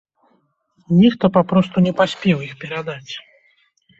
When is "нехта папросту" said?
0.99-1.83